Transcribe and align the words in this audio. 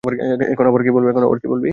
এখন 0.53 0.65
আবার 0.67 0.81
কী 0.83 0.91
বলবি? 0.91 1.69